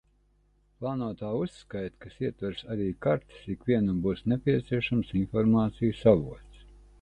Plānotā 0.77 1.27
uzskaite, 1.41 1.99
kas 2.05 2.15
ietvers 2.23 2.63
arī 2.77 2.87
kartes, 3.07 3.43
ikvienam 3.57 4.01
būs 4.07 4.25
nepieciešams 4.35 5.13
informācijas 5.21 6.03
avots. 6.15 6.67